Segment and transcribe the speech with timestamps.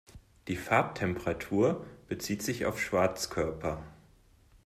[0.47, 3.83] Die Farbtemperatur bezieht sich auf Schwarzkörper.